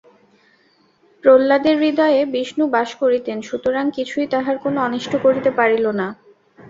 [1.23, 6.07] প্রহ্লাদের হৃদয়ে বিষ্ণু বাস করিতেন, সুতরাং কিছুই তাঁহার কোন অনিষ্ট করিতে পারিল না।